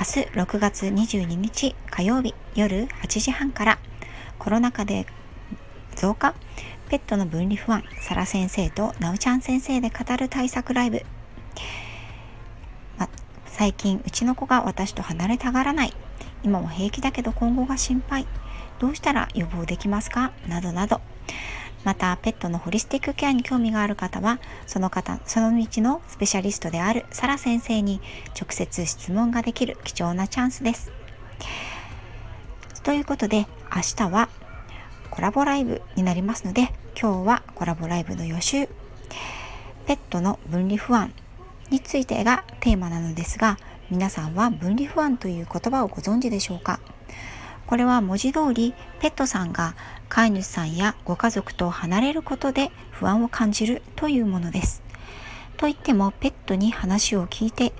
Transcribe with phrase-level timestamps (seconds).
[0.00, 3.78] 明日6月22日火曜日夜8時半から
[4.38, 5.04] コロナ禍で
[5.94, 6.34] 増加
[6.88, 11.02] ペットの分離不安サラ先生となおちゃん先生で語る対策ライブ、
[12.96, 13.10] ま、
[13.44, 15.92] 最近うちの子が私と離れたがらない。
[16.42, 18.26] 今も平気だけど今後が心配。
[18.78, 20.32] どうしたら予防できますか？
[20.48, 21.02] などなど。
[21.84, 28.00] またペットのホリスティックケアに興味がある方はその方その道のスペシャリストであるサラ先生に
[28.38, 30.92] 直接質問ができる貴重なチャンスです。
[32.82, 34.28] ということで明日は
[35.10, 38.68] コラボライブになりますので今日はコラボライブの予習
[39.86, 41.12] ペットの分離不安
[41.70, 43.58] についてがテーマなのですが
[43.90, 46.80] 皆さんは分離不安という言葉をご存知でしょうか？
[47.70, 49.76] これは文字通りペットさんが
[50.08, 54.82] 飼い主さんやご家族と離れることで不安を感じるというものです。
[55.56, 57.72] といってもペットに話を聞いて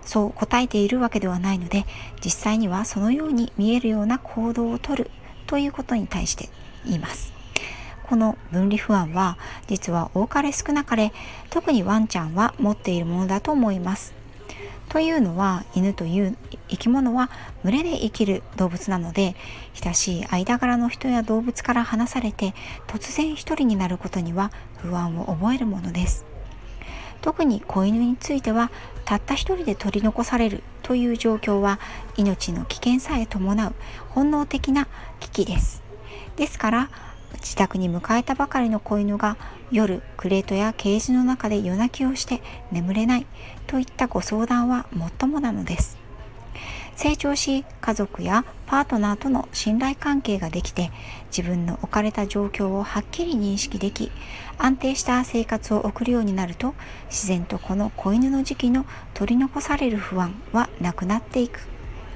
[0.00, 1.84] そう答えているわけではないので
[2.24, 5.10] 実際にはそのように見えるような行動をとる
[5.46, 6.48] ということに対して
[6.86, 7.34] 言います。
[8.04, 11.12] この分離不安は実は多かれ少なかれ
[11.50, 14.23] 特にワンちゃんは持っているものだと思います。
[14.88, 16.36] というのは犬という
[16.68, 17.30] 生き物は
[17.64, 19.34] 群れで生きる動物なので
[19.74, 22.54] 親しい間柄の人や動物から離されて
[22.86, 26.26] 突然一人になることには不安を覚えるものです。
[27.22, 28.70] 特に子犬については
[29.06, 31.80] たった一人で取り残されるという状況は
[32.18, 33.74] 命の危険さえ伴う
[34.10, 34.88] 本能的な
[35.20, 35.82] 危機です。
[36.36, 36.90] ですから
[37.36, 39.36] 自宅に迎えたばかりの子犬が
[39.70, 43.26] 夜クレートやケージの中で夜泣きをして眠れない
[43.66, 46.04] といったご相談はもっともなのです。
[46.96, 50.90] 成長し家族やパートナーとの信頼関係ができて
[51.36, 54.12] 自分の置かれた状況をはっきり認識でき
[54.58, 56.74] 安定した生活を送るようになると
[57.08, 61.60] 自然とこの子犬の時期の取り残される不安はなくなっていく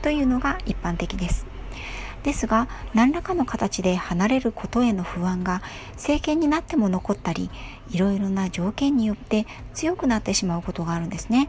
[0.02, 1.47] というのが一般的です。
[2.28, 5.62] ですが何らかの形で離れることへの不安が
[5.94, 7.48] 政権になっても残ったり
[7.88, 11.48] いろいろな条件によって強くなってしまうことがあるんですね。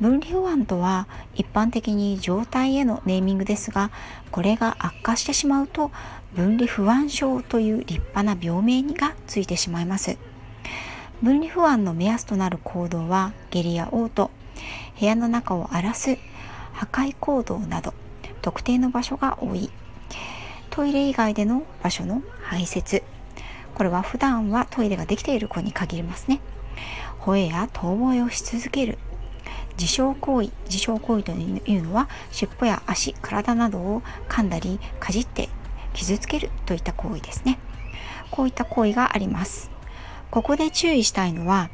[0.00, 3.90] 分離不安とは一般的に状態へのネーミングですが
[4.30, 5.90] これが悪化してしまうと
[6.34, 10.18] 分離不安症という立派な病名がついてしまいます
[11.22, 14.30] 分離不安の目安となる行動は下痢や嘔吐
[15.00, 16.18] 部屋の中を荒らす
[16.74, 17.94] 破壊行動など
[18.46, 19.70] 特定の場所が多い。
[20.70, 23.02] トイレ以外での場所の排泄。
[23.74, 26.38] これは普段はトイレができている子に限りますね。
[27.22, 28.98] 吠えや遠吠えをし続ける。
[29.76, 30.52] 自傷行為。
[30.66, 35.48] 自傷行為というのは尻尾や足体などを噛んだりかじって
[35.92, 36.50] 傷つける。
[36.66, 37.58] といった行為ですね。
[38.30, 39.72] こういった行為があります。
[40.30, 41.68] ここで注意したいのは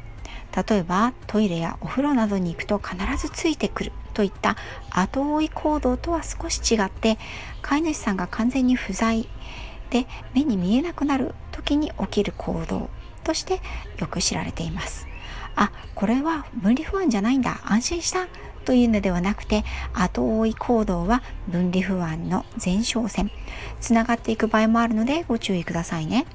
[0.67, 3.91] 例えばトイレやお風呂などに行くと必ずついてくる。
[4.13, 4.55] といった
[4.91, 7.17] 後追い行動とは少し違って
[7.61, 9.27] 飼い主さんが完全に不在
[9.89, 12.89] で目に見えなくなる時に起きる行動
[13.23, 13.61] として
[13.99, 15.07] よく知られています。
[15.55, 18.27] あこれは分離不安じゃないんだ安心した
[18.65, 19.63] というのではなくて
[19.93, 23.29] 後追い行動は分離不安の前哨戦
[23.79, 26.25] つながっていく場合もあるのでご注意くださいね。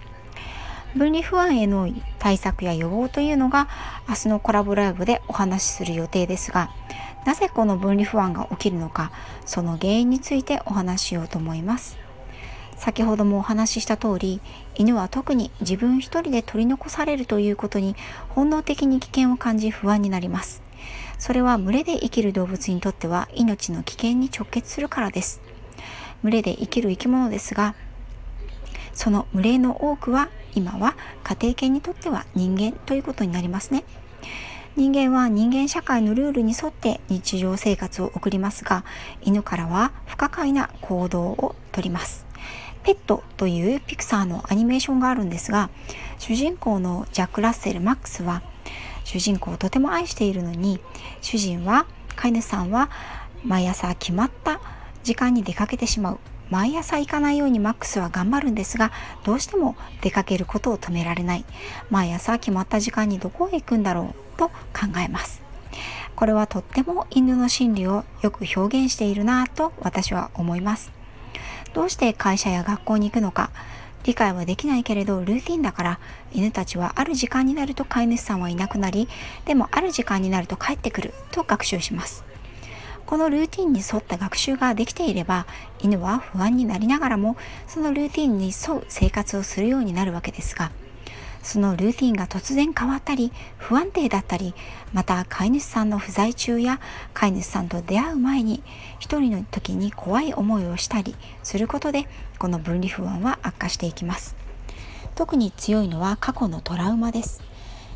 [0.96, 3.68] 分離不安への対策や予防というのが
[4.08, 6.70] 明日のコラボライブでお話しする予定ですが
[7.24, 9.12] なぜこの分離不安が起きるのか
[9.44, 11.98] その原因についてお話ししようと思います。
[12.76, 14.40] 先ほどもお話しした通り
[14.76, 17.96] 犬は特に自分一人で取り残されるということに
[18.28, 20.62] 本能的に危険を感じ不安になります。
[21.18, 25.40] それは群れで生きる動物にとっては命の危険に直結するからです。
[26.22, 27.74] 群れで生きる生き物ですが
[28.92, 33.84] その群れの多くは今は家庭犬にとっては人間ということになりますね。
[34.78, 38.84] 人間は人間社会のルールに沿って日常生活を送りますが
[39.22, 42.24] 犬からは不可解な行動をとります。
[42.84, 45.68] ペットというピクサーのアニメーションがあるんですが
[46.20, 48.40] 主人公のジャック・ラッセル・マックスは
[49.02, 50.78] 主人公をとても愛しているのに
[51.22, 51.84] 主人は
[52.14, 52.88] 飼い主さんは
[53.42, 54.60] 毎朝決まった
[55.02, 56.18] 時間に出かけてしまう
[56.50, 58.92] 毎朝行かないようにマックスは頑張るんですが
[59.24, 61.44] どうしても出かけることを止められない。
[61.90, 64.52] 毎朝決まった時間にどこへ行くんだろうと考
[65.04, 65.42] えます。
[66.16, 70.90] これはとっても犬の心理をよく表現しているなぁと私は思います。
[71.74, 73.50] どうして会社や学校に行くのか、
[74.04, 76.00] 理解はできないけれどルーティンだから
[76.32, 79.06] 犬たちはある時間になると飼い主さんはいなくなり
[79.44, 82.24] でもある時間になると帰ってくると学習します。
[83.08, 85.46] このルーティンに沿った学習ができていれば
[85.80, 90.70] 犬は不安になりながらもそのルーティンに沿う生活をするようになるわけですが
[91.42, 94.52] そのルーティンが突然変わったり不安定だったり
[94.92, 96.80] また飼い主さんの不在中や
[97.14, 98.62] 飼い主さんと出会う前に
[98.98, 102.06] 一人の時に怖い思いをしたりすることで
[102.38, 104.36] この分離不安は悪化していきます。
[105.14, 107.42] 特に強いのは過去のトラウマです。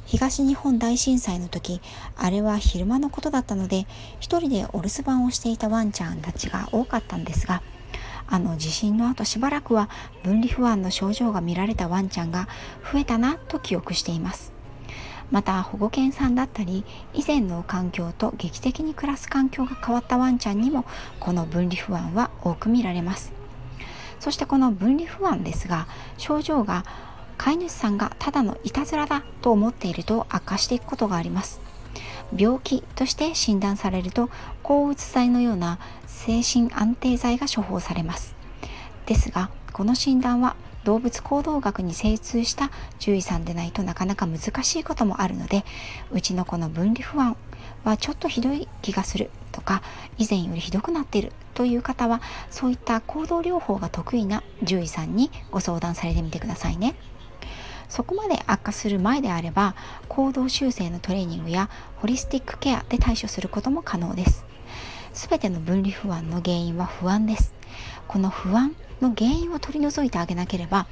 [0.05, 1.81] 東日本大震災の時
[2.17, 3.87] あれは昼間のことだったので
[4.21, 7.63] 一人でお留守番をしていたワンちゃんたちが多かったんですが
[8.27, 9.89] あの地震の後しばらくは
[10.23, 12.49] 分離不安の症状が見られたワンちゃんが
[12.93, 14.53] 増えたなと記憶しています。
[15.31, 16.85] また保護犬さんだったり
[17.15, 20.85] 以前の環境と劇的に暮らす環境が変わったワンちゃんにも
[21.21, 23.33] この分離不安は多く見られます。
[24.21, 26.85] そしてこの分離不安ですが症状が
[27.39, 31.61] 飼い主さんがただのいたずらだと思っていると悪化していくことがあります
[32.37, 34.31] 病気として診断されると
[34.63, 38.35] 抗うつ剤のような精神安定剤が処方されます
[39.07, 45.65] ですがこの診断は動物行動学に精通した獣医さんでないとなかなか難しいこともあるので
[46.11, 47.37] うちの子の分離不安
[47.85, 49.83] はちょっとひどい気がするとか
[50.19, 52.21] 以前よりひどくなっているという方は
[52.51, 56.95] そういった行動療法が得意な獣医さんにご相談されてみてくださいね。
[57.93, 59.75] そこまで悪化する前であれば
[60.09, 64.47] 行動修正のトレーニングやホリスティックケアで対処することも可能です。
[65.13, 67.53] 全ての分離不安の原因は不安です。
[68.09, 70.87] この不安の原因を取り除いてあげなければ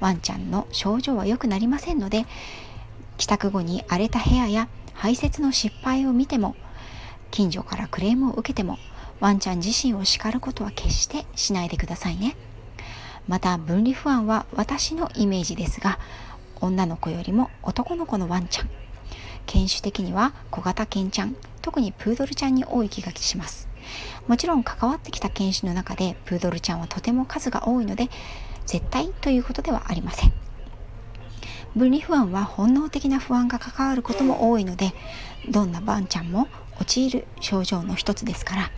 [0.00, 2.24] ワンちゃんの症状は良くなりませんので
[3.18, 6.56] 帰宅後に荒れた部屋や排泄の失敗を見ても
[7.30, 8.78] 近所からクレームを受けても
[9.20, 12.34] ワンちゃん自身を叱ることは決してしないでくださいね。
[13.28, 15.98] また分離不安は私のイメージですが
[16.60, 18.70] 女の子よりも男の子のワンちゃん。
[19.46, 21.36] 犬種的には小型犬ちゃん。
[21.62, 23.68] 特にプードルちゃんに多い気がします。
[24.26, 28.08] もちろん関わってきた犬種の中でプードルちゃんはとても数が多いので
[28.66, 30.32] 絶対ということではありません。
[31.76, 34.94] 分離不安は本能的な不安が関わることも多いので
[35.50, 36.48] どんなワンちゃんも
[36.80, 38.70] 陥る症状の一つですから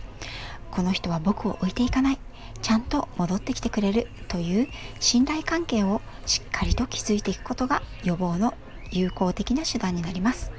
[0.69, 2.19] この人は僕を置いていかない。
[2.61, 4.67] ちゃんと戻ってきてくれるという
[4.99, 8.53] 信頼関係をしっかりと築いていくことが予防の
[8.91, 10.51] 有効的な手段になります。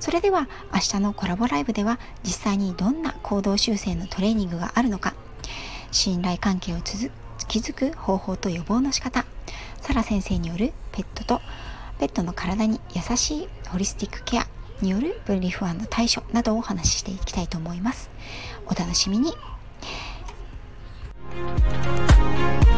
[0.00, 5.14] それでは明日のコラボライブでは実際にどんな行動修正のトレーニングがあるのか
[5.92, 9.26] 信頼関係を築く方法と予防の仕方
[9.82, 11.42] サラ先生によるペットと
[11.98, 14.46] ペットの体に優しいホリスティックケア
[14.80, 18.08] による分離不安の対処などをお話ししていきたいと思います。
[18.66, 19.34] お楽しみに。
[21.32, 22.69] Música